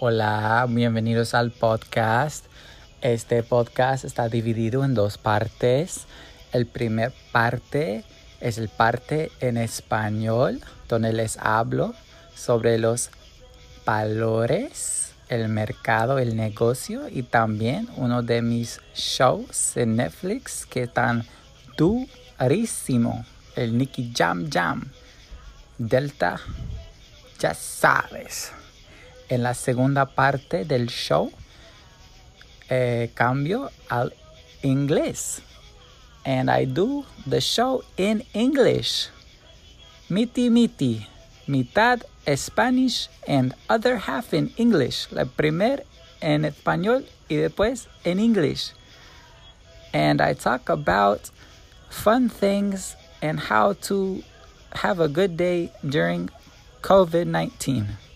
[0.00, 2.44] Hola, bienvenidos al podcast.
[3.00, 6.06] Este podcast está dividido en dos partes.
[6.52, 8.04] El primer parte
[8.40, 11.94] es el parte en español, donde les hablo
[12.32, 13.10] sobre los
[13.84, 21.26] valores, el mercado, el negocio y también uno de mis shows en Netflix que están
[21.76, 23.26] durísimo,
[23.56, 24.92] el Nicky Jam Jam.
[25.76, 26.38] Delta,
[27.40, 28.52] ya sabes
[29.28, 31.30] en la segunda parte del show
[32.68, 34.14] eh, cambio al
[34.62, 35.40] inglés.
[36.24, 39.08] And I do the show in English.
[40.08, 41.06] Miti miti.
[41.46, 42.04] Mitad
[42.36, 45.10] Spanish and other half in English.
[45.10, 45.86] La primer
[46.20, 48.72] en español y después en English.
[49.94, 51.30] And I talk about
[51.88, 54.22] fun things and how to
[54.74, 56.28] have a good day during
[56.82, 58.07] COVID 19.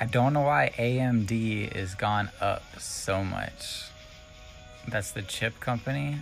[0.00, 3.84] I don't know why AMD is gone up so much.
[4.88, 6.16] That's the chip company.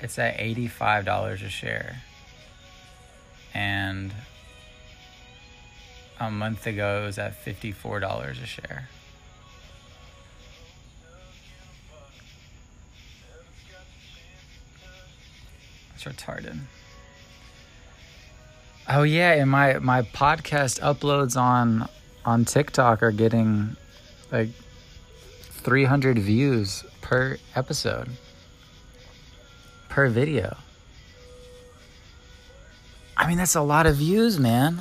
[0.00, 2.02] It's at $85 a share.
[3.54, 4.12] And
[6.18, 8.88] a month ago it was at $54 a share.
[15.94, 16.58] It's retarded.
[18.88, 21.88] Oh yeah, and my my podcast uploads on
[22.24, 23.76] on TikTok are getting
[24.30, 24.50] like
[25.62, 28.08] 300 views per episode
[29.88, 30.56] per video.
[33.16, 34.80] I mean, that's a lot of views, man.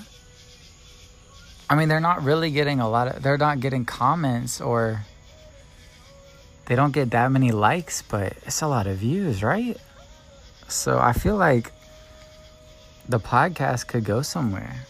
[1.70, 5.06] I mean, they're not really getting a lot of, they're not getting comments or
[6.66, 9.78] they don't get that many likes, but it's a lot of views, right?
[10.68, 11.72] So I feel like
[13.08, 14.86] the podcast could go somewhere.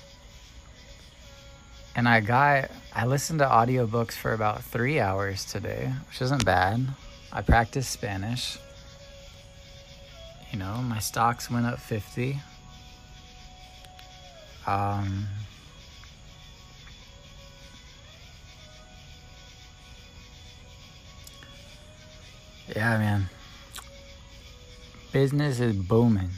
[2.00, 6.88] And I got, I listened to audiobooks for about three hours today, which isn't bad.
[7.34, 8.58] I practiced Spanish.
[10.50, 12.40] You know, my stocks went up 50.
[14.66, 15.28] Um,
[22.74, 23.30] yeah, man.
[25.12, 26.30] Business is booming.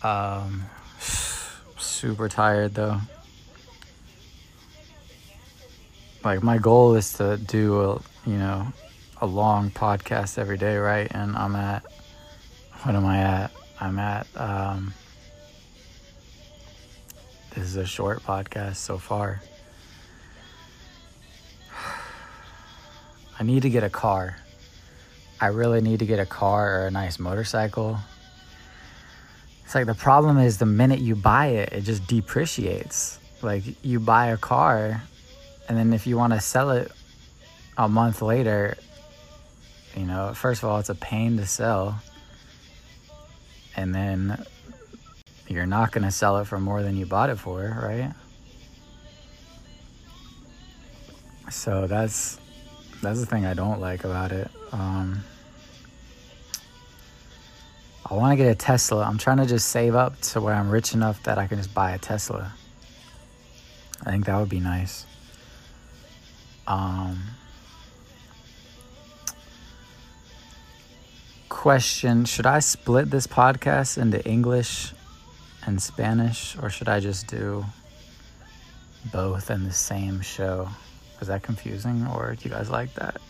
[0.00, 0.66] Um,
[1.76, 3.00] super tired though.
[6.24, 8.72] Like my goal is to do a, you know,
[9.20, 11.10] a long podcast every day, right?
[11.10, 11.84] And I'm at
[12.82, 13.50] what am I at?
[13.80, 14.94] I'm at um
[17.54, 19.42] this is a short podcast so far.
[23.38, 24.36] I need to get a car.
[25.40, 27.98] I really need to get a car or a nice motorcycle.
[29.64, 33.18] It's like the problem is the minute you buy it, it just depreciates.
[33.42, 35.02] Like you buy a car,
[35.68, 36.90] and then if you want to sell it
[37.76, 38.76] a month later,
[39.96, 42.00] you know, first of all, it's a pain to sell.
[43.76, 44.44] And then
[45.48, 48.12] you're not going to sell it for more than you bought it for, right?
[51.50, 52.38] So that's
[53.02, 54.50] that's the thing I don't like about it.
[54.72, 55.22] Um,
[58.08, 59.04] I want to get a Tesla.
[59.04, 61.74] I'm trying to just save up to where I'm rich enough that I can just
[61.74, 62.52] buy a Tesla.
[64.04, 65.06] I think that would be nice.
[66.66, 67.22] Um,
[71.48, 74.92] question Should I split this podcast into English
[75.66, 77.64] and Spanish, or should I just do
[79.12, 80.68] both in the same show?
[81.20, 83.20] Is that confusing, or do you guys like that?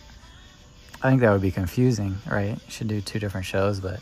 [1.01, 2.57] I think that would be confusing, right?
[2.69, 3.99] Should do two different shows, but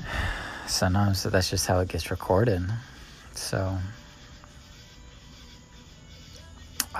[0.66, 2.66] sometimes that's just how it gets recorded.
[3.34, 3.78] So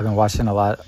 [0.01, 0.81] I've been watching a lot.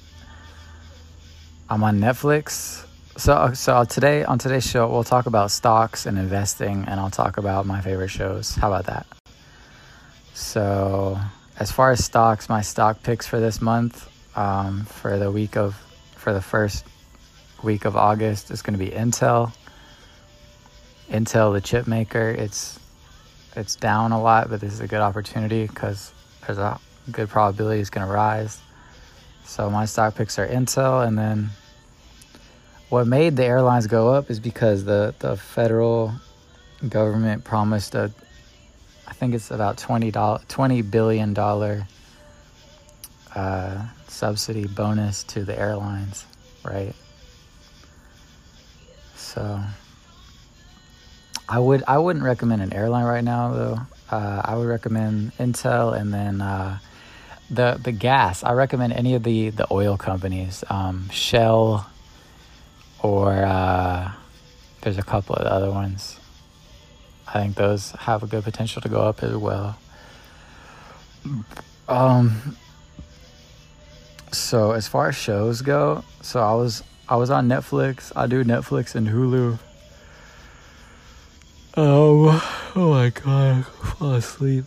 [1.68, 2.86] I'm on Netflix.
[3.18, 7.36] So, so today on today's show, we'll talk about stocks and investing, and I'll talk
[7.36, 8.54] about my favorite shows.
[8.54, 9.06] How about that?
[10.32, 11.20] So,
[11.58, 15.76] as far as stocks, my stock picks for this month, um, for the week of,
[16.16, 16.86] for the first
[17.62, 19.52] week of August, is going to be Intel.
[21.10, 22.80] Intel, the chip maker, it's
[23.56, 26.14] it's down a lot, but this is a good opportunity because
[26.46, 26.80] there's a
[27.10, 28.58] good probability it's going to rise.
[29.44, 31.50] So my stock picks are Intel, and then
[32.88, 36.12] what made the airlines go up is because the the federal
[36.88, 38.12] government promised a,
[39.06, 41.86] I think it's about twenty dollar twenty billion dollar
[43.34, 46.26] uh, subsidy bonus to the airlines,
[46.64, 46.94] right?
[49.16, 49.60] So
[51.48, 53.78] I would I wouldn't recommend an airline right now though.
[54.10, 56.78] Uh, I would recommend Intel and then uh,
[57.52, 58.42] the the gas.
[58.42, 61.86] I recommend any of the the oil companies, um, Shell,
[63.02, 64.12] or uh,
[64.80, 66.18] there's a couple of other ones.
[67.28, 69.78] I think those have a good potential to go up as well.
[71.88, 72.56] Um.
[74.32, 78.10] So as far as shows go, so I was I was on Netflix.
[78.16, 79.58] I do Netflix and Hulu.
[81.76, 84.64] Oh, oh my god, I fall asleep.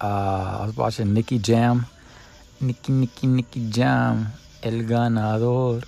[0.00, 1.86] Uh, I was watching Nicky Jam,
[2.60, 4.28] Nicky Nicky Nicky Jam,
[4.62, 5.84] El Ganador,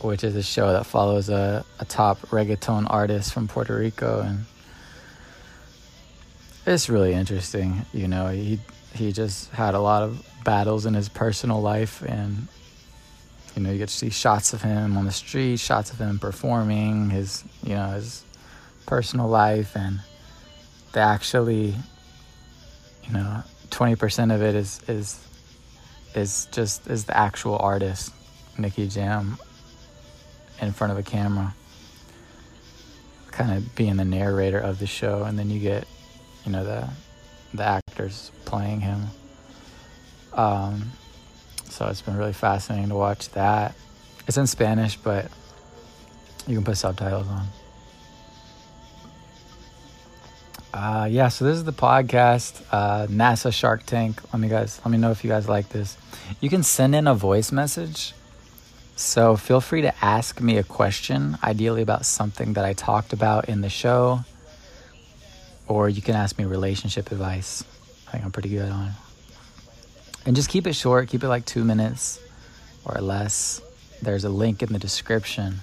[0.00, 4.44] which is a show that follows a, a top reggaeton artist from Puerto Rico, and
[6.66, 7.84] it's really interesting.
[7.92, 8.58] You know, he
[8.94, 12.48] he just had a lot of battles in his personal life, and
[13.54, 16.18] you know, you get to see shots of him on the street, shots of him
[16.18, 18.24] performing, his, you know, his
[18.86, 20.00] personal life, and
[20.92, 21.74] they actually,
[23.04, 25.24] you know, twenty percent of it is is
[26.14, 28.12] is just is the actual artist,
[28.58, 29.38] Nicky Jam,
[30.60, 31.54] in front of a camera,
[33.30, 35.86] kind of being the narrator of the show, and then you get,
[36.44, 36.88] you know, the
[37.54, 39.06] the actors playing him.
[40.32, 40.92] Um,
[41.68, 43.74] so it's been really fascinating to watch that.
[44.26, 45.30] It's in Spanish, but
[46.46, 47.46] you can put subtitles on.
[50.72, 54.20] Uh, yeah, so this is the podcast, uh, NASA Shark Tank.
[54.32, 55.96] Let me guys, let me know if you guys like this.
[56.40, 58.14] You can send in a voice message.
[58.96, 63.48] So feel free to ask me a question, ideally about something that I talked about
[63.48, 64.20] in the show,
[65.68, 67.64] or you can ask me relationship advice.
[68.08, 68.92] I think I'm pretty good on
[70.24, 72.20] and just keep it short, keep it like two minutes
[72.84, 73.60] or less.
[74.00, 75.60] There's a link in the description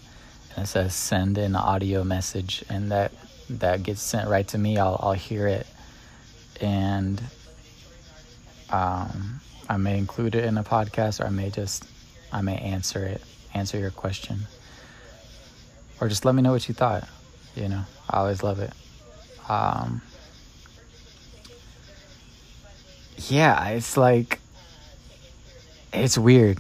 [0.56, 3.12] and it says send an audio message and that
[3.50, 4.78] that gets sent right to me.
[4.78, 5.68] I'll I'll hear it
[6.62, 7.22] and
[8.70, 11.86] um, I may include it in a podcast or I may just
[12.32, 13.22] I may answer it,
[13.54, 14.42] answer your question.
[16.00, 17.08] Or just let me know what you thought.
[17.56, 18.72] You know, I always love it.
[19.50, 20.02] Um,
[23.28, 24.40] yeah, it's like
[25.92, 26.60] it's weird.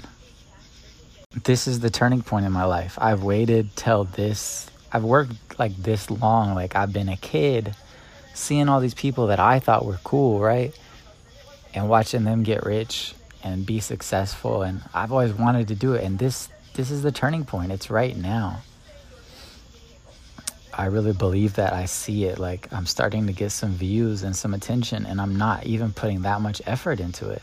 [1.43, 2.97] This is the turning point in my life.
[2.99, 4.69] I've waited till this.
[4.91, 6.55] I've worked like this long.
[6.55, 7.75] Like I've been a kid
[8.33, 10.77] seeing all these people that I thought were cool, right?
[11.73, 13.13] And watching them get rich
[13.43, 17.11] and be successful and I've always wanted to do it and this this is the
[17.11, 17.71] turning point.
[17.71, 18.61] It's right now.
[20.73, 24.35] I really believe that I see it like I'm starting to get some views and
[24.35, 27.41] some attention and I'm not even putting that much effort into it.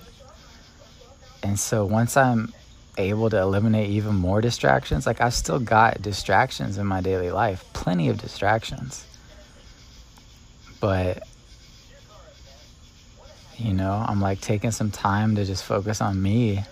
[1.42, 2.52] And so once I'm
[2.98, 7.64] able to eliminate even more distractions, like I've still got distractions in my daily life,
[7.72, 9.06] plenty of distractions.
[10.80, 11.22] But
[13.56, 16.62] you know, I'm like taking some time to just focus on me.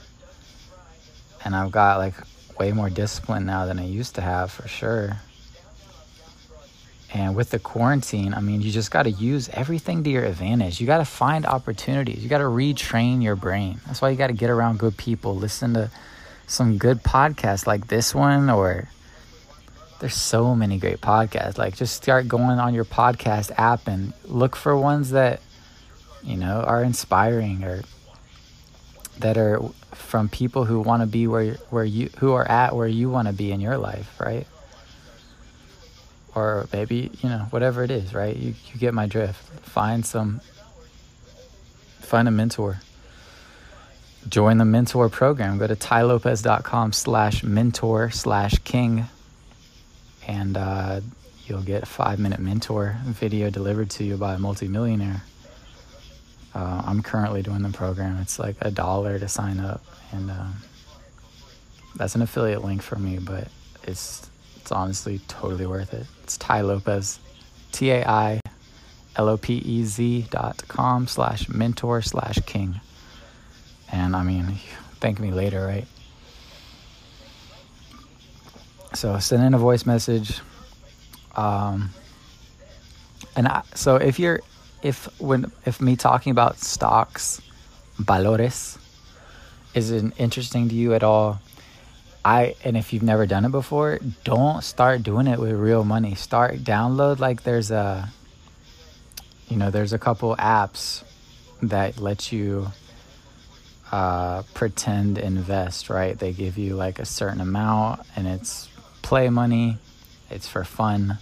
[1.44, 2.14] And I've got like
[2.58, 5.16] way more discipline now than I used to have for sure.
[7.12, 10.80] And with the quarantine, I mean, you just got to use everything to your advantage.
[10.80, 12.22] You got to find opportunities.
[12.22, 13.80] You got to retrain your brain.
[13.86, 15.90] That's why you got to get around good people, listen to
[16.46, 18.88] some good podcasts like this one, or
[20.00, 21.58] there's so many great podcasts.
[21.58, 25.40] Like, just start going on your podcast app and look for ones that,
[26.22, 27.82] you know, are inspiring or
[29.18, 29.60] that are
[29.92, 33.28] from people who want to be where where you who are at where you want
[33.28, 34.46] to be in your life, right?
[36.34, 40.40] or maybe you know whatever it is right you, you get my drift find some
[42.00, 42.80] find a mentor
[44.28, 49.04] join the mentor program go to tylopez.com slash mentor slash king
[50.26, 51.00] and uh,
[51.46, 55.22] you'll get a five minute mentor video delivered to you by a multimillionaire
[56.54, 58.20] Uh, I'm currently doing the program.
[58.22, 60.46] It's like a dollar to sign up, and uh,
[61.96, 63.48] that's an affiliate link for me, but
[63.82, 66.06] it's it's honestly totally worth it.
[66.22, 67.18] It's Tai Lopez,
[67.72, 68.40] T A I
[69.16, 72.80] L O P E Z dot com slash mentor slash king.
[73.94, 74.58] And I mean,
[74.98, 75.86] thank me later, right?
[78.92, 80.40] So send in a voice message.
[81.36, 81.90] Um,
[83.36, 84.40] and I, so if you're
[84.82, 87.40] if when if me talking about stocks,
[88.00, 88.78] valores,
[89.74, 91.40] isn't interesting to you at all,
[92.24, 96.16] I and if you've never done it before, don't start doing it with real money.
[96.16, 98.10] Start download like there's a
[99.48, 101.04] you know, there's a couple apps
[101.62, 102.72] that let you
[103.94, 106.18] uh, pretend invest, right?
[106.18, 108.68] They give you like a certain amount and it's
[109.02, 109.78] play money,
[110.30, 111.18] it's for fun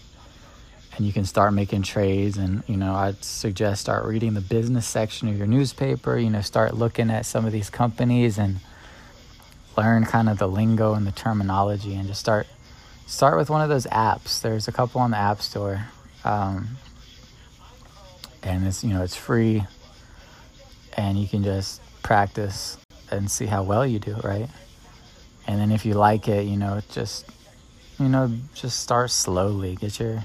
[0.97, 4.87] and you can start making trades and you know i'd suggest start reading the business
[4.87, 8.61] section of your newspaper you know start looking at some of these companies and
[9.79, 12.47] learn kind of the lingo and the terminology and just start
[13.07, 15.87] start with one of those apps there's a couple on the app store
[16.25, 16.77] um,
[18.43, 19.65] and it's you know it's free
[20.95, 22.79] and you can just practice
[23.11, 24.49] and see how well you do right
[25.47, 27.27] and then if you like it you know just
[27.99, 30.25] you know just start slowly get your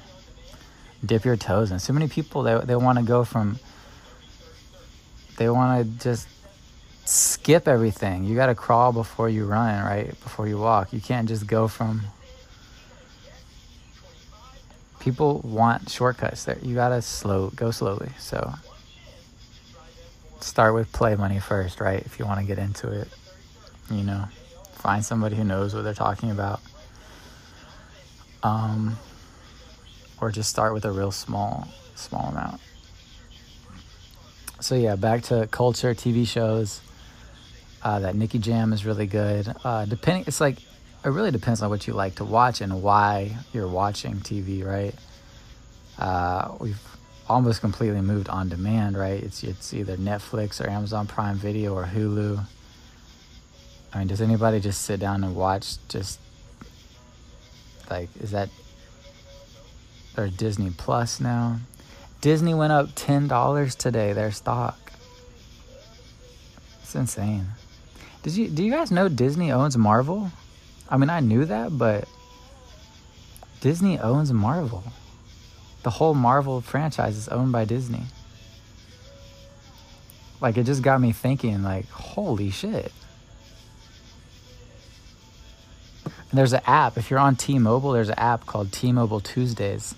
[1.06, 1.80] dip your toes in.
[1.80, 3.60] So many people they they want to go from
[5.38, 6.28] they want to just
[7.06, 8.24] skip everything.
[8.24, 10.08] You got to crawl before you run, right?
[10.22, 10.92] Before you walk.
[10.92, 12.02] You can't just go from
[15.00, 16.58] people want shortcuts there.
[16.62, 18.10] You got to slow go slowly.
[18.18, 18.54] So
[20.42, 22.02] start with play money first, right?
[22.06, 23.10] If you want to get into it.
[23.90, 24.26] You know,
[24.74, 26.60] find somebody who knows what they're talking about.
[28.44, 28.98] Um
[30.20, 32.62] or just start with a real small small amount.
[34.60, 36.82] So yeah, back to culture, TV shows.
[37.84, 39.48] Uh, that Nicky Jam is really good.
[39.64, 43.38] Uh, depending, it's like it really depends on what you like to watch and why
[43.54, 44.96] you're watching TV, right?
[45.98, 46.97] Uh, we've
[47.30, 49.22] almost completely moved on demand, right?
[49.22, 52.46] It's it's either Netflix or Amazon Prime Video or Hulu.
[53.94, 56.20] I mean, does anybody just sit down and watch just
[57.90, 58.50] like is that
[60.18, 61.60] or Disney Plus now.
[62.22, 64.92] Disney went up $10 today, their stock.
[66.82, 67.46] It's insane.
[68.24, 70.32] Did you do you guys know Disney owns Marvel?
[70.90, 72.08] I mean, I knew that, but
[73.62, 74.84] Disney owns Marvel.
[75.84, 78.04] The whole Marvel franchise is owned by Disney.
[80.42, 82.92] Like it just got me thinking like, holy shit.
[86.30, 86.98] And there's an app.
[86.98, 89.96] If you're on T-Mobile, there's an app called T-Mobile Tuesdays.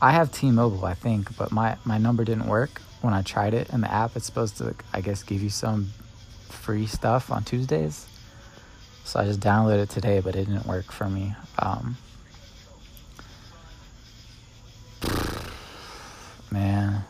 [0.00, 3.68] I have T-Mobile, I think, but my, my number didn't work when I tried it.
[3.70, 5.92] And the app, it's supposed to, I guess, give you some
[6.48, 8.06] free stuff on Tuesdays.
[9.04, 11.34] So I just downloaded it today, but it didn't work for me.
[11.58, 11.96] Um,
[16.52, 17.04] man,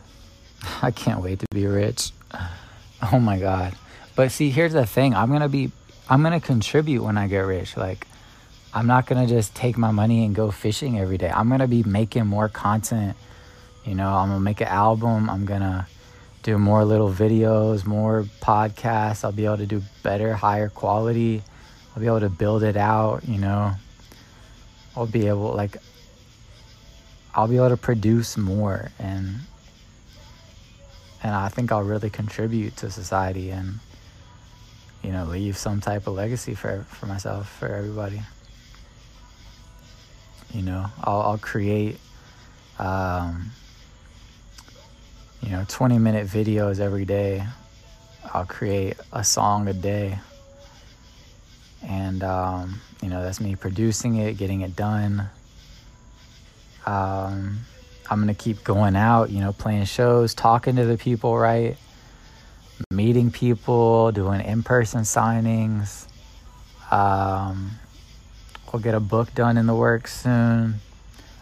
[0.81, 2.11] I can't wait to be rich.
[3.11, 3.75] Oh my God.
[4.15, 5.71] But see, here's the thing I'm going to be,
[6.09, 7.75] I'm going to contribute when I get rich.
[7.75, 8.07] Like,
[8.73, 11.29] I'm not going to just take my money and go fishing every day.
[11.29, 13.17] I'm going to be making more content.
[13.85, 15.29] You know, I'm going to make an album.
[15.29, 15.85] I'm going to
[16.43, 19.23] do more little videos, more podcasts.
[19.23, 21.43] I'll be able to do better, higher quality.
[21.95, 23.73] I'll be able to build it out, you know.
[24.95, 25.77] I'll be able like
[27.35, 29.39] I'll be able to produce more and
[31.23, 33.79] and I think I'll really contribute to society and
[35.03, 38.21] you know, leave some type of legacy for for myself, for everybody.
[40.53, 41.97] You know, I'll, I'll create,
[42.79, 43.51] um,
[45.41, 47.43] you know, 20 minute videos every day.
[48.33, 50.19] I'll create a song a day.
[51.81, 55.27] And, um, you know, that's me producing it, getting it done.
[56.85, 57.59] Um,
[58.09, 61.77] I'm going to keep going out, you know, playing shows, talking to the people, right?
[62.91, 66.07] Meeting people, doing in person signings.
[66.91, 67.71] Um,
[68.73, 70.79] We'll get a book done in the works soon.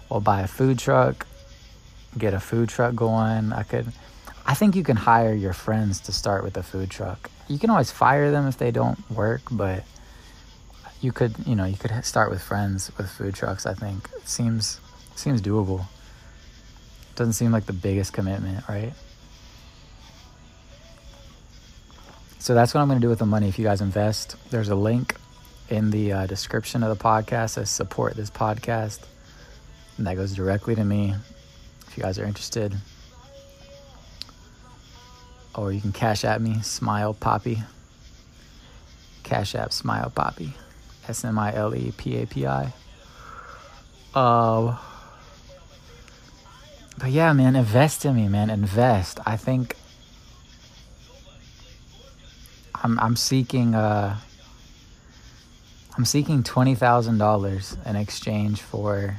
[0.09, 1.25] We'll buy a food truck,
[2.17, 3.53] get a food truck going.
[3.53, 3.93] I could,
[4.45, 7.31] I think you can hire your friends to start with a food truck.
[7.47, 9.85] You can always fire them if they don't work, but
[10.99, 13.65] you could, you know, you could start with friends with food trucks.
[13.65, 14.81] I think it seems
[15.21, 15.85] seems doable.
[17.15, 18.93] Doesn't seem like the biggest commitment, right?
[22.39, 23.47] So that's what I'm going to do with the money.
[23.47, 25.15] If you guys invest, there's a link
[25.69, 28.99] in the uh, description of the podcast says support this podcast.
[29.97, 31.13] And that goes directly to me
[31.87, 32.75] if you guys are interested.
[35.55, 37.63] or you can cash at me, Smile Papi.
[39.23, 40.53] Cash app Smile Papi.
[41.07, 42.73] S M I L E P A P I.
[44.13, 44.77] Uh,
[47.01, 48.51] but yeah, man, invest in me, man.
[48.51, 49.19] Invest.
[49.25, 49.75] I think
[52.75, 54.17] I'm I'm seeking uh
[55.97, 59.17] I'm seeking twenty thousand dollars in exchange for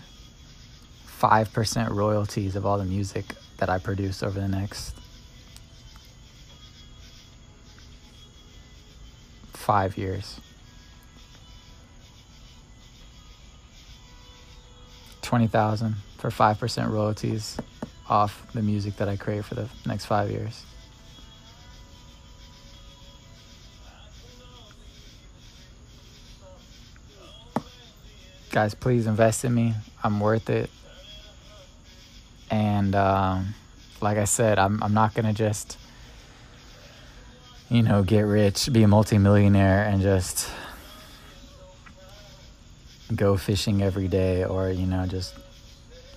[1.07, 3.25] five percent royalties of all the music
[3.59, 4.95] that I produce over the next
[9.53, 10.41] five years.
[15.33, 17.57] 20,000 for 5% royalties
[18.07, 20.63] off the music that I create for the next 5 years.
[28.51, 29.73] Guys, please invest in me.
[30.05, 30.69] I'm worth it.
[32.51, 33.55] And um,
[34.03, 35.79] like I said, I'm I'm not gonna just
[37.71, 40.51] you know, get rich, be a multimillionaire, and just
[43.17, 45.35] go fishing every day or, you know, just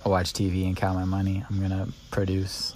[0.04, 1.44] watch TV and count my money.
[1.48, 2.74] I'm going to produce,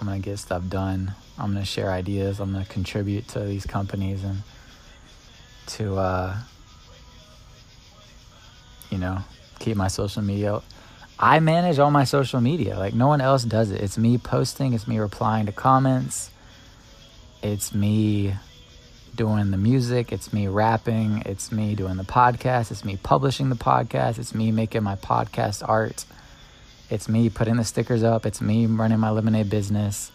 [0.00, 1.14] I'm going to get stuff done.
[1.38, 2.40] I'm going to share ideas.
[2.40, 4.42] I'm going to contribute to these companies and
[5.68, 6.36] to, uh,
[8.90, 9.18] you know,
[9.58, 10.60] keep my social media.
[11.18, 12.78] I manage all my social media.
[12.78, 13.80] Like, no one else does it.
[13.80, 16.30] It's me posting, it's me replying to comments
[17.42, 18.34] it's me
[19.14, 23.56] doing the music, it's me rapping, it's me doing the podcast, it's me publishing the
[23.56, 26.04] podcast, it's me making my podcast art,
[26.88, 30.10] it's me putting the stickers up, it's me running my lemonade business,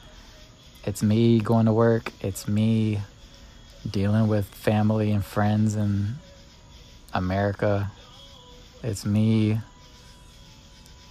[0.86, 3.00] it's me going to work, it's me
[3.90, 6.16] dealing with family and friends in
[7.14, 7.92] America,
[8.84, 9.60] it's me.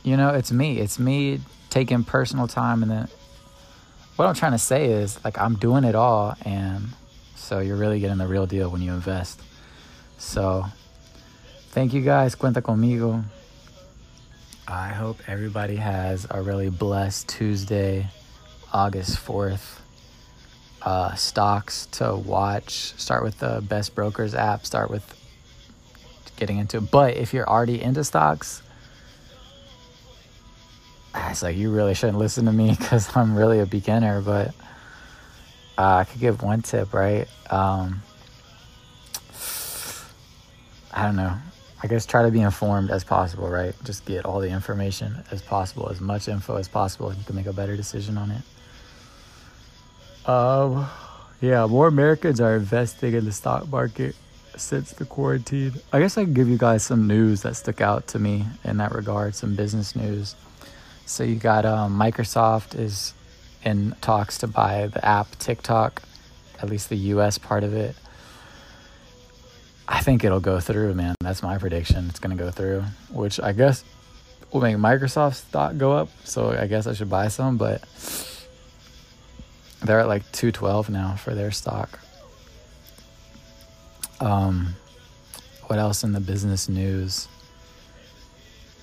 [0.03, 0.79] You know, it's me.
[0.79, 3.09] It's me taking personal time and then
[4.15, 6.89] what I'm trying to say is like I'm doing it all and
[7.47, 9.41] so you're really getting the real deal when you invest.
[10.19, 10.67] So
[11.71, 13.23] thank you guys, cuenta conmigo.
[14.67, 18.09] I hope everybody has a really blessed Tuesday,
[18.73, 19.79] August 4th.
[20.83, 22.93] Uh, stocks to watch.
[22.97, 24.67] Start with the Best Brokers app.
[24.67, 25.05] Start with
[26.37, 26.91] getting into it.
[26.91, 28.61] But if you're already into stocks,
[31.15, 34.21] it's like you really shouldn't listen to me because I'm really a beginner.
[34.21, 34.53] But
[35.79, 37.29] uh, I could give one tip, right?
[37.51, 38.03] Um,
[40.93, 41.35] I don't know.
[41.83, 43.75] I guess try to be informed as possible, right?
[43.85, 47.47] Just get all the information as possible, as much info as possible, you can make
[47.47, 50.29] a better decision on it.
[50.29, 50.89] Um,
[51.41, 54.17] yeah, more Americans are investing in the stock market
[54.57, 55.75] since the quarantine.
[55.93, 58.79] I guess I can give you guys some news that stuck out to me in
[58.79, 60.35] that regard, some business news.
[61.05, 63.13] So you got um, Microsoft is
[63.67, 66.01] in talks to buy the app TikTok,
[66.63, 67.97] at least the US part of it.
[69.89, 71.15] I think it'll go through, man.
[71.21, 72.07] That's my prediction.
[72.09, 73.85] It's going to go through, which I guess
[74.53, 76.09] will make Microsoft's stock go up.
[76.25, 77.83] So I guess I should buy some, but
[79.83, 81.99] they're at like 212 now for their stock.
[84.21, 84.77] Um,
[85.67, 87.29] what else in the business news?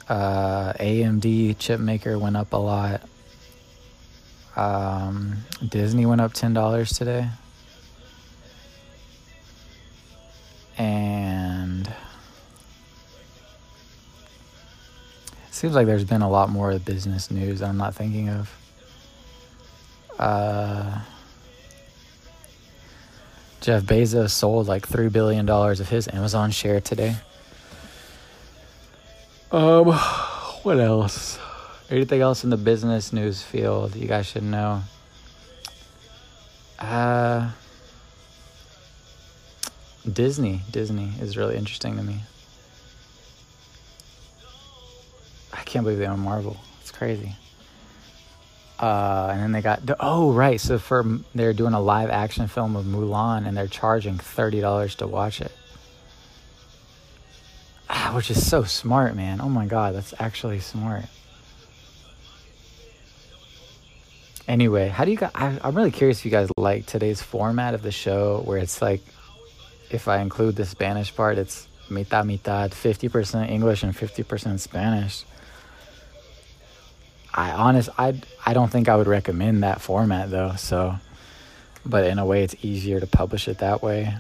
[0.10, 3.02] Uh, AMD chip maker went up a lot.
[4.56, 5.38] Um,
[5.68, 7.30] Disney went up ten dollars today,
[10.78, 11.94] and it
[15.52, 18.56] seems like there's been a lot more business news I'm not thinking of.
[20.20, 21.00] Uh,
[23.62, 27.16] Jeff Bezos sold like three billion dollars of his Amazon share today.
[29.52, 29.88] Um,
[30.64, 31.40] what else?
[31.90, 34.84] Anything else in the business news field you guys should know?
[36.80, 37.52] Uh,
[40.12, 40.62] Disney.
[40.72, 42.22] Disney is really interesting to me.
[45.54, 46.58] I can't believe they own Marvel.
[46.82, 47.36] It's crazy.
[48.80, 52.48] Uh, and then they got the, oh right, so for they're doing a live action
[52.48, 55.52] film of Mulan, and they're charging thirty dollars to watch it.
[57.90, 59.40] Ah, which is so smart, man.
[59.40, 61.06] Oh my god, that's actually smart.
[64.48, 65.32] Anyway, how do you guys?
[65.36, 68.82] I, I'm really curious if you guys like today's format of the show, where it's
[68.82, 69.02] like,
[69.90, 75.26] if I include the Spanish part, it's mitad mitad, 50% English and 50% Spanish.
[77.34, 80.54] I honest, I I don't think I would recommend that format though.
[80.56, 80.96] So,
[81.86, 84.16] but in a way, it's easier to publish it that way.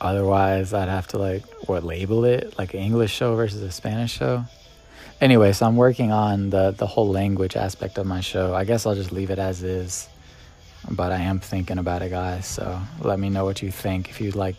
[0.00, 4.12] Otherwise, I'd have to like what label it like an English show versus a Spanish
[4.12, 4.44] show.
[5.20, 8.54] Anyway, so I'm working on the the whole language aspect of my show.
[8.54, 10.08] I guess I'll just leave it as is.
[10.90, 12.46] but I am thinking about it, guys.
[12.46, 14.56] So let me know what you think if you'd like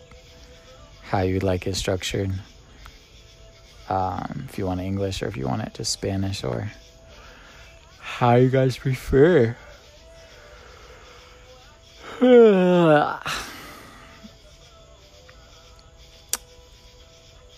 [1.02, 2.30] how you'd like it structured.
[3.88, 6.70] Um, if you want English or if you want it just Spanish or
[7.98, 9.56] how you guys prefer.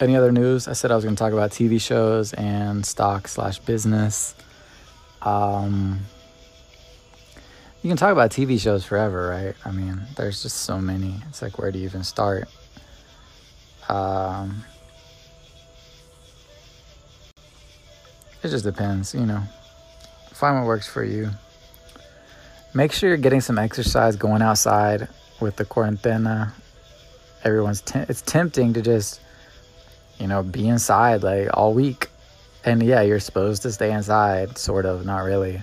[0.02, 0.66] Any other news?
[0.66, 4.34] I said I was going to talk about TV shows and stock slash business.
[5.20, 6.00] Um,
[7.82, 9.54] you can talk about TV shows forever, right?
[9.64, 11.20] I mean, there's just so many.
[11.28, 12.48] It's like, where do you even start?
[13.88, 14.64] Um,
[18.42, 19.44] it just depends, you know.
[20.32, 21.30] Find what works for you.
[22.74, 25.06] Make sure you're getting some exercise, going outside
[25.38, 26.50] with the quarantena.
[27.44, 29.20] Everyone's te- it's tempting to just,
[30.22, 32.08] you know, be inside like all week,
[32.64, 35.60] and yeah, you're supposed to stay inside, sort of, not really.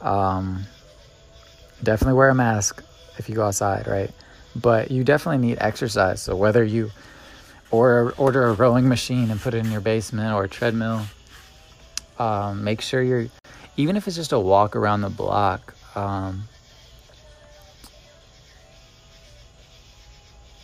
[0.00, 0.64] Um,
[1.84, 2.82] definitely wear a mask
[3.18, 4.10] if you go outside, right?
[4.56, 6.20] But you definitely need exercise.
[6.20, 6.90] So whether you
[7.70, 11.02] or order a rowing machine and put it in your basement or a treadmill,
[12.18, 13.28] um, make sure you're
[13.76, 15.74] even if it's just a walk around the block.
[15.94, 16.48] Um,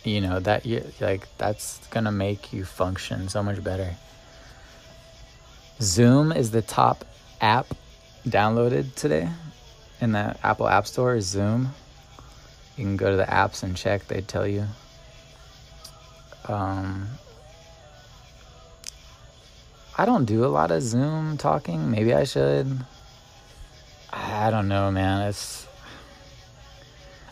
[0.03, 3.95] you know that you like that's gonna make you function so much better.
[5.81, 7.05] Zoom is the top
[7.41, 7.67] app
[8.27, 9.29] downloaded today
[10.01, 11.73] in the Apple App Store is Zoom.
[12.77, 14.65] You can go to the apps and check, they tell you.
[16.47, 17.07] Um,
[19.97, 21.91] I don't do a lot of Zoom talking.
[21.91, 22.85] Maybe I should.
[24.11, 25.27] I don't know, man.
[25.27, 25.67] It's.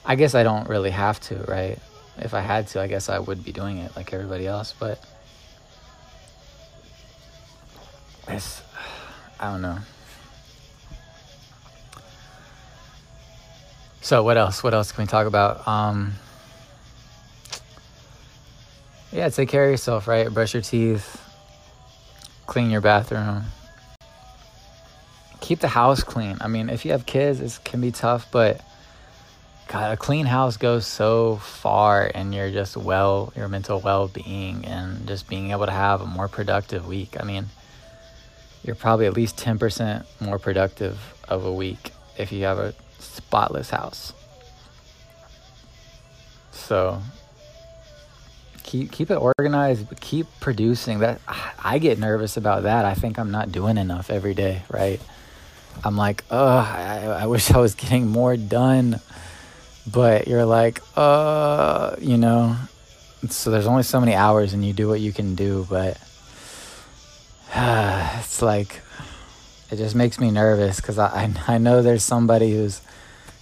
[0.06, 1.80] I guess I don't really have to, right?
[2.20, 5.04] If I had to, I guess I would be doing it like everybody else, but.
[8.28, 8.62] It's.
[9.40, 9.78] I don't know.
[14.02, 14.64] So what else?
[14.64, 15.68] What else can we talk about?
[15.68, 16.14] Um,
[19.12, 20.34] yeah, take care of yourself, right?
[20.34, 21.22] Brush your teeth,
[22.46, 23.44] clean your bathroom,
[25.42, 26.38] keep the house clean.
[26.42, 28.62] I mean, if you have kids, it can be tough, but
[29.68, 35.06] God, a clean house goes so far in your just well, your mental well-being, and
[35.08, 37.18] just being able to have a more productive week.
[37.20, 37.48] I mean,
[38.64, 42.74] you're probably at least ten percent more productive of a week if you have a
[43.00, 44.14] spotless house.
[46.52, 47.02] So
[48.64, 51.00] keep keep it organized, but keep producing.
[51.00, 51.20] That
[51.60, 52.86] I get nervous about that.
[52.86, 55.02] I think I'm not doing enough every day, right?
[55.84, 59.00] I'm like, oh, I, I wish I was getting more done.
[59.92, 62.58] But you're like, uh, you know,
[63.30, 65.98] so there's only so many hours and you do what you can do, but
[67.54, 68.82] uh, it's like
[69.72, 72.82] it just makes me nervous because I, I know there's somebody who's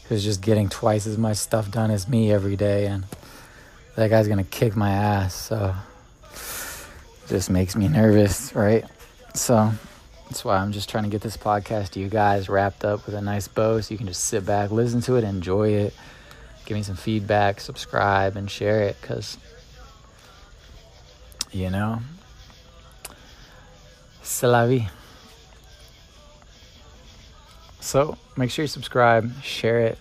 [0.07, 3.05] who's just getting twice as much stuff done as me every day, and
[3.95, 5.35] that guy's gonna kick my ass.
[5.35, 5.75] So
[6.33, 8.85] it just makes me nervous, right?
[9.33, 9.71] So
[10.25, 13.15] that's why I'm just trying to get this podcast to you guys wrapped up with
[13.15, 15.93] a nice bow, so you can just sit back, listen to it, enjoy it,
[16.65, 19.37] give me some feedback, subscribe, and share it, cause
[21.51, 21.99] you know,
[24.21, 24.87] c'est la vie.
[27.79, 29.97] So make sure you subscribe, share it.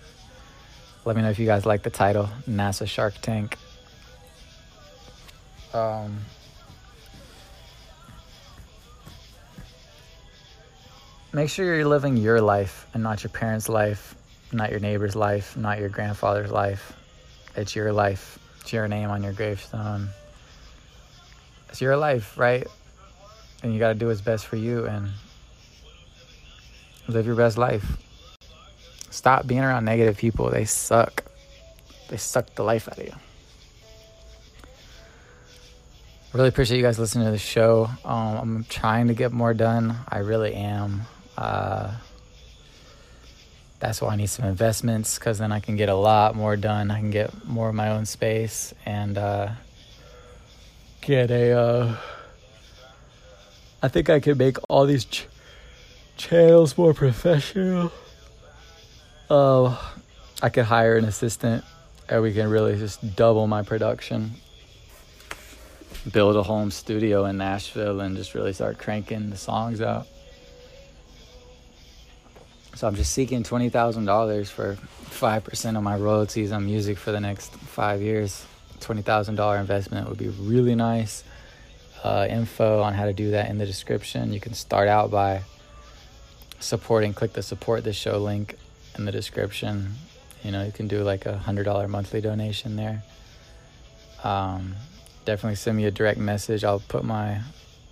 [1.04, 3.58] Let me know if you guys like the title NASA Shark Tank.
[5.74, 6.20] Um,
[11.32, 14.14] make sure you're living your life and not your parents' life,
[14.54, 16.92] not your neighbor's life, not your grandfather's life.
[17.56, 18.38] It's your life.
[18.60, 20.08] It's your name on your gravestone.
[21.68, 22.66] It's your life, right?
[23.62, 25.10] And you got to do what's best for you and
[27.08, 27.84] live your best life.
[29.10, 30.50] Stop being around negative people.
[30.50, 31.24] They suck.
[32.08, 33.14] They suck the life out of you.
[36.32, 37.88] Really appreciate you guys listening to the show.
[38.04, 39.96] Um, I'm trying to get more done.
[40.08, 41.02] I really am.
[41.38, 41.94] Uh,
[43.80, 46.90] that's why I need some investments because then I can get a lot more done.
[46.90, 49.50] I can get more of my own space and uh,
[51.00, 51.52] get a.
[51.52, 51.96] Uh,
[53.82, 55.04] I think I can make all these.
[55.04, 55.26] Ch-
[56.16, 57.92] channels more professional.
[59.28, 59.76] Uh,
[60.42, 61.64] I could hire an assistant
[62.08, 64.32] and we can really just double my production.
[66.12, 70.06] Build a home studio in Nashville and just really start cranking the songs out.
[72.74, 74.76] So I'm just seeking $20,000 for
[75.10, 78.44] 5% of my royalties on music for the next five years.
[78.80, 81.22] $20,000 investment would be really nice.
[82.02, 84.32] Uh, info on how to do that in the description.
[84.32, 85.42] You can start out by
[86.58, 88.56] supporting, click the support the show link
[88.98, 89.94] in the description.
[90.42, 93.02] You know, you can do like a hundred dollar monthly donation there.
[94.22, 94.74] Um,
[95.24, 96.64] definitely send me a direct message.
[96.64, 97.40] I'll put my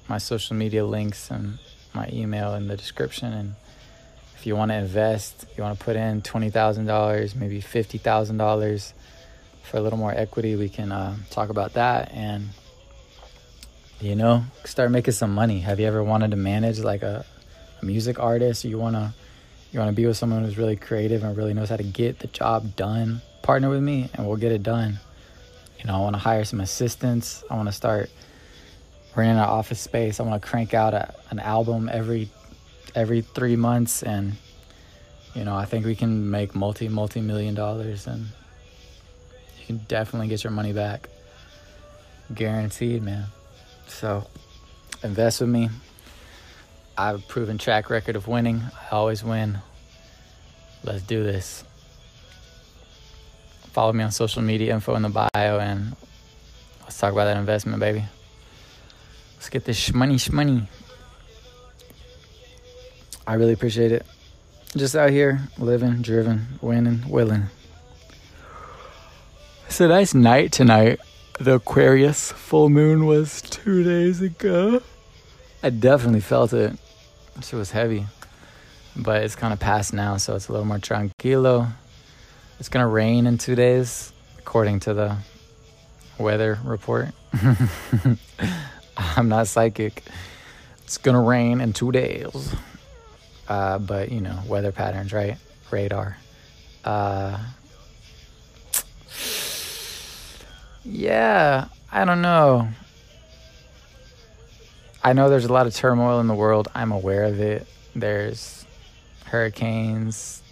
[0.08, 1.58] my social media links and
[1.94, 3.32] my email in the description.
[3.32, 3.54] And
[4.42, 7.96] if you want to invest, you want to put in twenty thousand dollars, maybe fifty
[7.96, 8.92] thousand dollars
[9.62, 12.48] for a little more equity, we can uh, talk about that and
[14.00, 15.60] you know start making some money.
[15.60, 17.24] Have you ever wanted to manage like a,
[17.80, 18.64] a music artist?
[18.64, 19.14] You wanna
[19.70, 22.26] you wanna be with someone who's really creative and really knows how to get the
[22.26, 23.22] job done?
[23.42, 24.98] Partner with me, and we'll get it done.
[25.78, 27.44] You know, I want to hire some assistants.
[27.48, 28.10] I want to start
[29.14, 30.18] renting an office space.
[30.18, 32.28] I want to crank out a, an album every
[32.94, 34.34] every three months, and
[35.34, 38.26] you know, I think we can make multi multi million dollars, and
[39.58, 41.08] you can definitely get your money back,
[42.34, 43.26] guaranteed, man.
[43.86, 44.26] So,
[45.02, 45.68] invest with me.
[46.96, 48.62] I have a proven track record of winning.
[48.90, 49.58] I always win.
[50.84, 51.64] Let's do this.
[53.72, 55.96] Follow me on social media, info in the bio, and
[56.82, 58.04] let's talk about that investment, baby.
[59.36, 60.66] Let's get this shmoney shmoney.
[63.26, 64.04] I really appreciate it.
[64.76, 67.44] Just out here, living, driven, winning, willing.
[69.66, 70.98] It's a nice night tonight.
[71.38, 74.82] The Aquarius full moon was two days ago.
[75.62, 76.76] I definitely felt it.
[77.36, 78.06] It was heavy.
[78.96, 81.70] But it's kind of past now, so it's a little more tranquilo.
[82.58, 85.16] It's gonna rain in two days, according to the
[86.18, 87.08] weather report.
[89.16, 90.02] I'm not psychic.
[90.84, 92.54] It's gonna rain in two days.
[93.52, 95.36] Uh, but you know, weather patterns, right?
[95.70, 96.16] Radar.
[96.86, 97.38] Uh,
[100.86, 102.66] yeah, I don't know.
[105.04, 106.68] I know there's a lot of turmoil in the world.
[106.74, 107.66] I'm aware of it.
[107.94, 108.64] There's
[109.26, 110.42] hurricanes,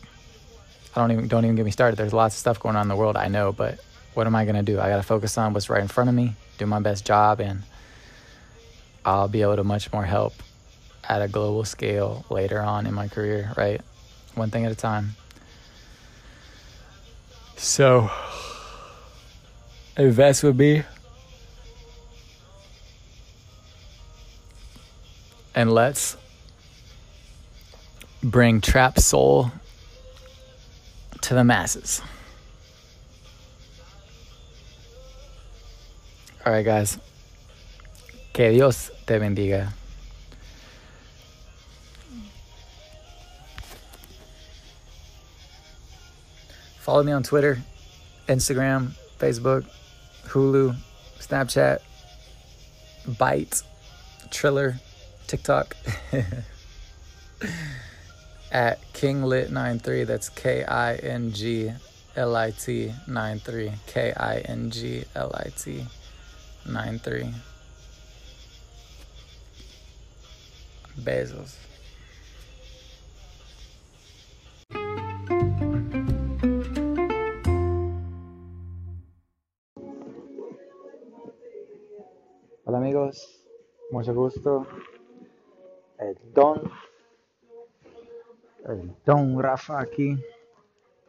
[0.94, 1.96] I don't even don't even get me started.
[1.96, 3.16] There's lots of stuff going on in the world.
[3.16, 3.80] I know, but
[4.12, 4.78] what am I gonna do?
[4.78, 7.62] I gotta focus on what's right in front of me, do my best job, and
[9.06, 10.34] I'll be able to much more help
[11.10, 13.52] at a global scale later on in my career.
[13.56, 13.80] Right,
[14.36, 15.16] one thing at a time.
[17.56, 18.08] So,
[19.96, 20.84] invest with me.
[25.52, 26.16] And let's
[28.22, 29.50] bring Trap Soul
[31.22, 32.00] to the masses.
[36.46, 36.98] All right, guys.
[38.32, 39.72] Que Dios te bendiga.
[46.90, 47.62] Follow me on Twitter,
[48.26, 49.64] Instagram, Facebook,
[50.26, 50.74] Hulu,
[51.20, 51.78] Snapchat,
[53.06, 53.62] Byte,
[54.32, 54.74] Triller,
[55.28, 55.76] TikTok.
[58.50, 61.72] at kinglit93 that's k-i-n-g
[62.16, 65.86] l-i-t 93 k-i-n-g l-i-t
[66.66, 67.34] 93
[70.98, 71.54] Bezos
[84.00, 84.66] mucho gusto.
[85.98, 86.70] El Don
[89.04, 90.16] Don Rafa aquí,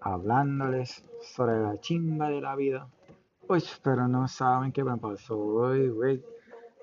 [0.02, 2.90] hablándoles sobre la chimba de la vida.
[3.48, 6.26] Pues, pero no saben qué me pasó hoy, güey.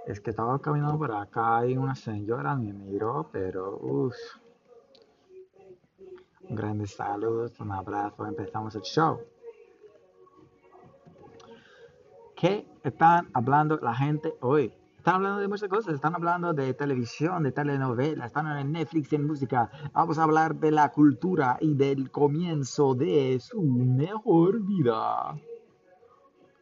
[0.06, 4.16] Es que estaba caminando por acá y una señora me miró, pero uff.
[6.48, 9.20] Grandes saludos, un abrazo, empezamos el show.
[12.34, 14.72] ¿Qué están hablando la gente hoy?
[14.98, 19.26] Están hablando de muchas cosas, están hablando de televisión, de telenovelas, están en Netflix, en
[19.26, 19.70] música.
[19.92, 25.34] Vamos a hablar de la cultura y del comienzo de su mejor vida.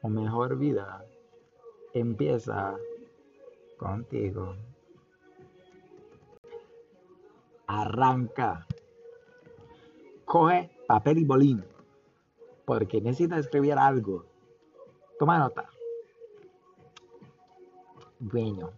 [0.03, 1.05] O mejor vida
[1.95, 2.77] empieza
[3.79, 4.55] contigo.
[7.67, 8.67] Arranca.
[10.27, 11.65] Coge papel y bolín,
[12.67, 14.27] porque necesitas escribir algo.
[15.19, 15.71] Toma nota.
[18.19, 18.71] Bueno,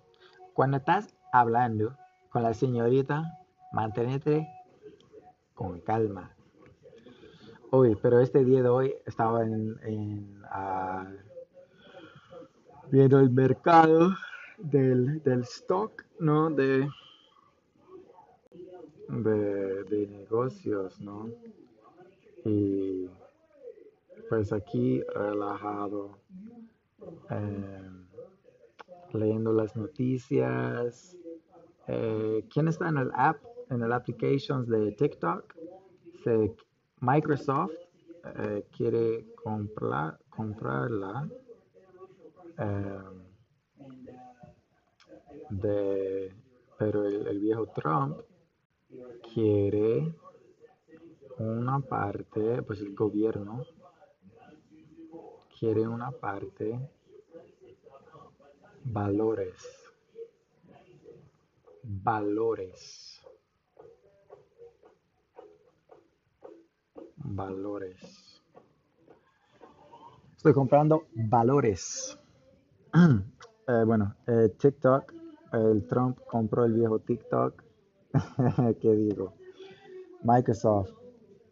[0.53, 1.97] cuando estás hablando
[2.31, 3.39] con la señorita,
[3.73, 4.49] manténete
[5.55, 6.35] con calma.
[7.71, 11.09] Hoy, pero este día de hoy estaba en, ah,
[12.91, 14.11] viendo el mercado
[14.57, 16.51] del, stock, ¿no?
[16.51, 16.89] De,
[19.09, 21.29] de, negocios, ¿no?
[22.45, 23.09] Y
[24.29, 26.19] pues aquí relajado.
[27.31, 27.98] Em,
[29.13, 31.17] leyendo las noticias.
[31.87, 33.39] Eh, ¿Quién está en el app,
[33.71, 35.55] en el applications de TikTok?
[37.01, 37.73] Microsoft
[38.37, 41.29] eh, quiere comprar, comprarla
[42.59, 43.03] eh,
[45.51, 46.35] de,
[46.79, 48.19] pero el, viejo Trump
[49.33, 50.13] quiere
[51.39, 53.65] una parte, pues el gobierno
[55.59, 56.79] quiere una parte
[58.93, 59.55] valores.
[61.83, 63.21] Valores.
[67.17, 68.43] Valores.
[70.37, 72.19] Estoy comprando valores.
[73.71, 75.13] Eh, bueno eh, TikTok.
[75.53, 77.63] El Trump compró el viejo TikTok.
[78.81, 79.35] ¿qué digo?
[80.23, 80.93] Microsoft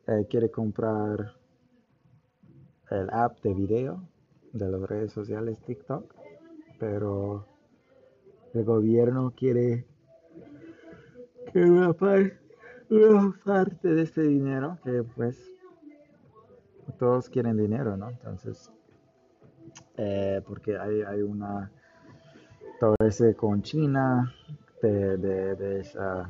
[0.06, 1.34] eh, quiere comprar
[2.90, 4.08] el app de video
[4.52, 6.14] de las redes sociales TikTok,
[6.78, 7.46] pero
[8.54, 9.86] el gobierno quiere
[11.52, 15.52] que una parte, de este dinero, que pues
[16.98, 18.10] todos quieren dinero, ¿no?
[18.10, 18.70] Entonces,
[19.96, 21.70] eh, porque hay, hay una
[22.78, 24.32] todo ese con China,
[24.82, 26.28] de, esa,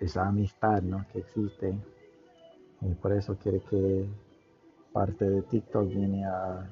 [0.00, 1.06] esa, amistad ¿no?
[1.12, 1.76] que existe.
[2.82, 4.06] Y por eso quiere que
[4.92, 6.68] parte de TikTok viene a,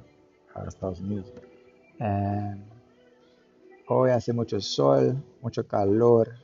[0.68, 1.32] Estados Unidos.
[2.00, 2.54] Eh,
[3.88, 6.34] hoy hace mucho sol, mucho calor.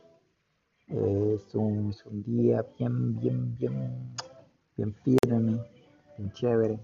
[0.89, 4.15] es, un, es, un, día bien, bien, bien,
[4.77, 5.61] bien firme,
[6.19, 6.79] bien chévere.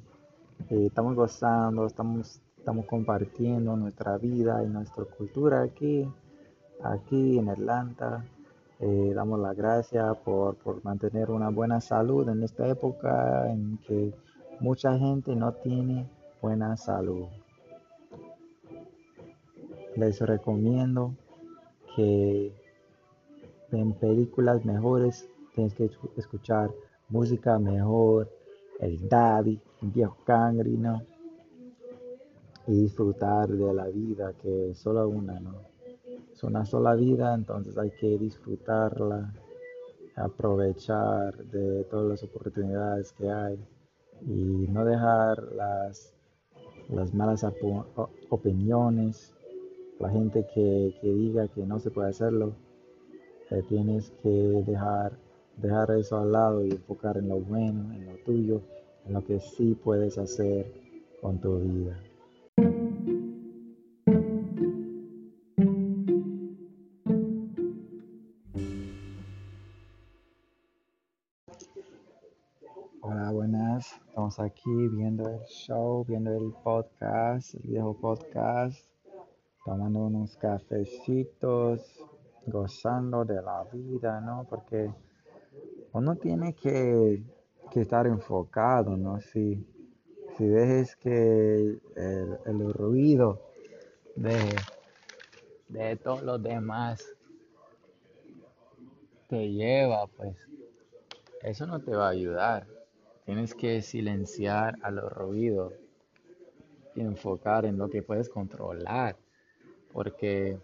[0.68, 6.04] estamos gozando, estamos estamos compartiendo nuestra vida y nuestra cultura aquí,
[6.82, 8.24] aquí en Atlanta.
[8.80, 14.12] Eh, damos las gracias por, por, mantener una buena salud en esta época en que
[14.58, 16.10] mucha gente no tiene
[16.42, 17.26] buena salud.
[19.96, 21.14] Les recomiendo
[21.94, 22.52] que
[23.72, 26.70] en películas mejores tienes que escuchar
[27.08, 28.30] música mejor,
[28.78, 31.02] el Daddy, el viejo Cangrino
[32.66, 35.54] y disfrutar de la vida, que es solo una, ¿no?
[36.30, 39.32] Es una sola vida, entonces hay que disfrutarla,
[40.14, 43.58] aprovechar de todas las oportunidades que hay
[44.26, 46.12] y no dejar las,
[46.90, 47.46] las malas
[48.28, 49.35] opiniones,
[49.98, 52.54] la gente que, diga que no se puede hacerlo,
[53.50, 55.12] eh, tienes que dejar,
[55.56, 58.60] dejar eso al lado y enfocar en lo bueno, en lo tuyo,
[59.06, 60.70] en lo que sí puedes hacer
[61.20, 61.98] con tu vida.
[73.00, 73.94] Hola, buenas.
[74.08, 78.95] Estamos aquí viendo el show, viendo el podcast, el viejo podcast,
[79.66, 82.04] tomando unos cafecitos,
[82.46, 84.46] gozando de la vida, ¿no?
[84.48, 84.88] Porque
[85.92, 87.20] uno tiene que,
[87.74, 89.20] estar enfocado, ¿no?
[89.20, 89.66] Si,
[90.38, 93.42] si dejes que el, ruido
[94.14, 94.38] de,
[95.68, 97.04] de todos los demás
[99.28, 100.36] te lleva, pues
[101.42, 102.68] eso no te va a ayudar.
[103.24, 105.74] Tienes que silenciar a los ruidos
[106.94, 109.16] y enfocar en lo que puedes controlar.
[109.96, 110.58] Porque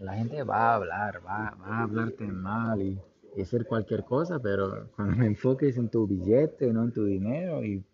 [0.00, 2.98] la gente va a hablar, va, a hablarte mal y,
[3.40, 7.84] hacer cualquier cosa, pero cuando me enfoques en tu billete, no en tu dinero, y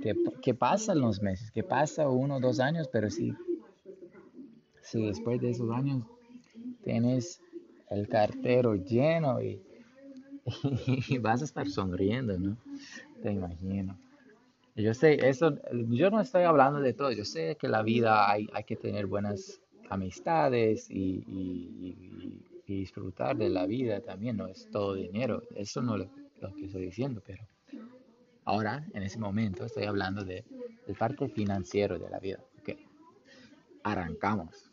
[0.00, 1.50] ¿qué, qué pasa en los meses?
[1.50, 2.88] ¿Qué pasa uno o dos años?
[2.90, 3.34] Pero sí,
[4.80, 6.02] si después de esos años
[6.82, 7.42] tienes
[7.90, 9.60] el cartero lleno y
[11.20, 12.56] vas a estar sonriendo, ¿no?
[13.22, 13.94] Te imagino.
[14.76, 18.48] Yo sé, eso, yo no estoy hablando de todo, yo sé que la vida hay,
[18.52, 25.42] hay que tener buenas amistades y, disfrutar de la vida también, no es todo dinero,
[25.56, 26.08] eso no es
[26.40, 27.44] lo, que estoy diciendo, pero
[28.44, 30.44] ahora, en ese momento, estoy hablando de,
[30.86, 32.38] del parte financiero de la vida.
[32.60, 32.76] Ok,
[33.82, 34.69] arrancamos.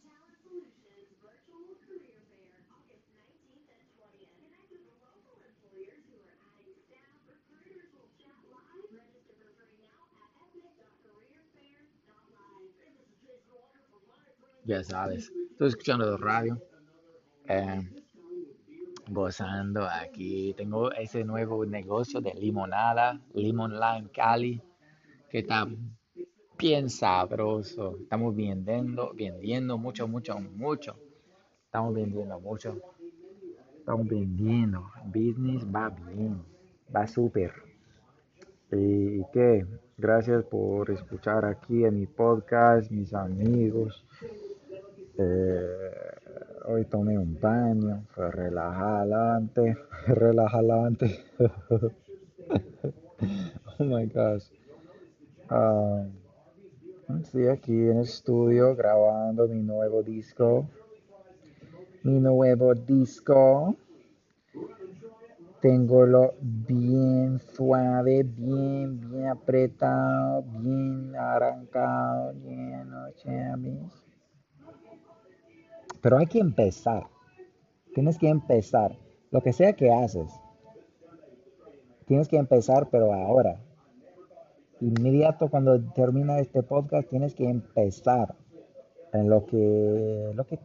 [14.68, 16.62] Ya sabes, estoy escuchando radio,
[17.48, 17.90] eh,
[19.10, 20.54] gozando aquí.
[20.58, 24.62] Tengo ese nuevo negocio de limonada, Limon Lime Cali,
[25.30, 25.66] que está
[26.60, 27.98] bien sabroso.
[28.02, 30.98] Estamos vendiendo, vendiendo mucho, mucho, mucho.
[31.64, 32.78] Estamos vendiendo mucho.
[33.78, 34.92] Estamos vendiendo.
[35.06, 36.44] Business va bien,
[36.94, 37.54] va súper.
[38.74, 39.66] ¿Y qué?
[39.98, 44.06] Gracias por escuchar aquí en mi podcast, mis amigos.
[45.20, 45.92] Eh,
[46.66, 49.76] hoy tomé un baño, fue relajante,
[50.08, 51.26] relajante.
[53.80, 54.44] oh my gosh.
[55.50, 56.12] Um,
[57.20, 60.70] estoy aquí en el estudio grabando mi nuevo disco.
[62.04, 63.76] Mi nuevo disco.
[65.62, 74.07] Tengo lo bien suave, bien, bien apretado, bien arrancado, lleno, chamis.
[76.02, 77.08] Pero hay que empezar.
[77.94, 78.98] Tienes que empezar.
[79.32, 80.32] Lo que sea que haces.
[82.06, 83.60] Tienes que empezar, pero ahora.
[84.80, 88.36] Inmediato cuando termina este podcast, tienes que empezar
[89.14, 90.60] en lo que, lo que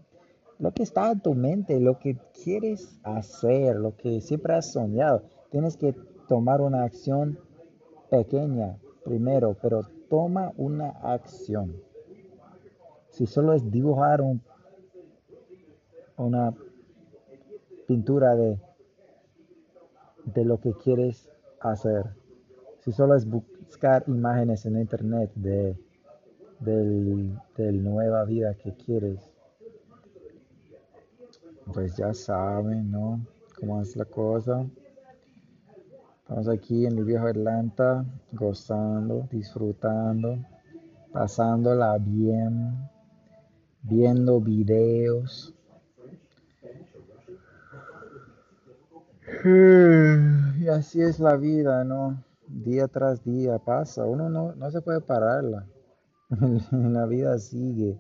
[0.63, 5.25] lo que está en tu mente, lo que quieres hacer, lo que siempre has soñado.
[5.51, 5.93] Tienes que
[6.29, 7.37] tomar una acción
[8.09, 11.83] pequeña primero, pero toma una acción.
[13.09, 14.41] Si solo es dibujar un,
[16.17, 16.55] una
[17.87, 18.59] pintura de,
[20.25, 21.29] de lo que quieres
[21.61, 22.05] hacer,
[22.81, 25.77] si solo es buscar imágenes en internet de,
[26.59, 29.21] del, nueva vida que quieres,
[31.73, 33.25] pues ya saben, ¿no?
[33.59, 34.67] Cómo es la cosa.
[36.23, 40.39] Estamos aquí en el viejo Atlanta, gozando, disfrutando,
[41.13, 42.89] pasándola bien,
[43.83, 45.55] viendo videos.
[49.45, 52.23] Y así es la vida, ¿no?
[52.47, 54.05] Día tras día pasa.
[54.05, 55.67] Uno no, no se puede pararla.
[56.71, 57.99] la vida sigue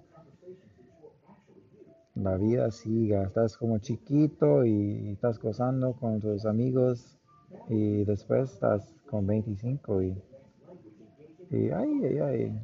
[2.14, 3.24] la vida siga.
[3.24, 7.18] Estás como chiquito y estás gozando con tus amigos
[7.68, 10.22] y después estás con 25 y,
[11.50, 12.60] y ay, ay, ay.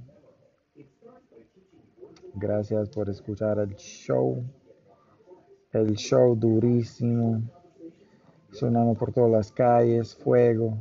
[2.35, 4.43] Gracias por escuchar el show.
[5.73, 7.43] El show durísimo.
[8.59, 10.77] Sonamos por todas las calles, fuego.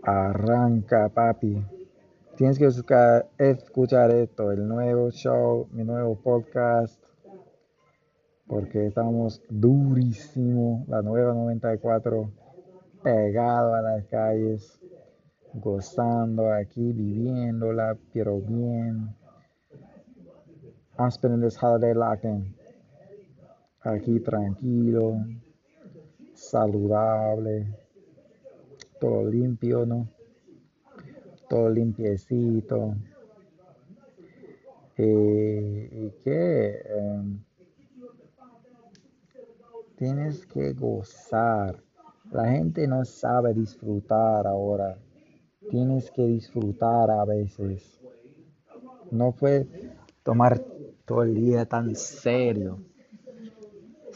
[0.00, 1.60] Arranca, papi.
[2.36, 7.02] Tienes que escuchar, esto, el nuevo show, mi nuevo podcast,
[8.46, 12.30] porque estamos durísimo, la nueva 94,
[13.02, 14.80] pegado a las calles,
[15.52, 19.16] gozando aquí, viviéndola, pero bien.
[20.96, 22.24] I'm spending this holiday locked
[23.82, 25.16] Aquí tranquilo,
[26.36, 27.66] saludable,
[29.00, 30.08] todo limpio, ¿no?
[31.48, 32.96] todo limpiecito.
[34.96, 37.38] Eh, y que em,
[39.96, 41.82] tienes que gozar.
[42.32, 44.98] La gente no sabe disfrutar ahora.
[45.70, 48.00] Tienes que disfrutar a veces.
[49.10, 49.66] No puedes
[50.22, 50.60] tomar
[51.04, 52.78] todo el día tan serio.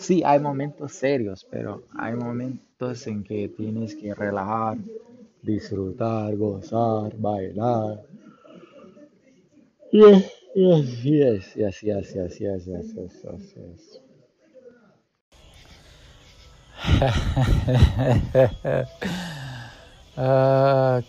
[0.00, 4.78] Sí, hay momentos serios, pero hay momentos en que tienes que relajar,
[5.42, 8.02] disfrutar, gozar, bailar.
[9.92, 14.00] Yes, yes, yes, yes, yes, yes, yes, yes, yes, yes,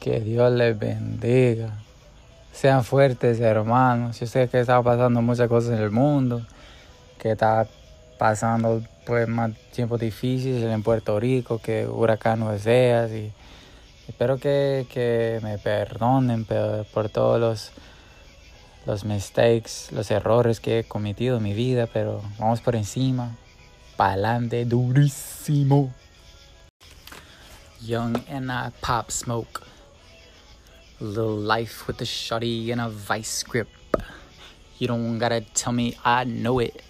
[0.02, 1.70] que Dios les bendiga.
[2.52, 4.20] Sean fuertes, hermanos.
[4.20, 6.42] Yo sé que está pasando muchas cosas en el mundo,
[7.18, 7.66] que está
[8.22, 13.32] pasando pues más tiempos difíciles en Puerto Rico, que huracanes seas y
[14.08, 17.72] Espero que, que me perdonen por, todos los,
[18.86, 23.36] los mistakes, los errores que he cometido en mi vida, pero vamos por encima.
[23.98, 25.92] Pa'lante durísimo.
[27.80, 29.64] Young and I pop smoke.
[31.00, 33.70] Little life with a shotty and a vice grip.
[34.78, 36.84] You don't gotta tell me I know it.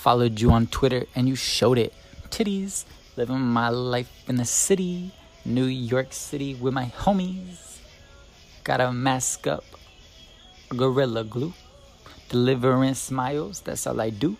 [0.00, 1.92] Followed you on Twitter and you showed it.
[2.30, 2.86] Titties,
[3.18, 5.12] living my life in the city.
[5.44, 7.80] New York City with my homies.
[8.64, 9.64] Gotta mask up,
[10.74, 11.52] gorilla glue.
[12.30, 14.36] Delivering smiles, that's all I do.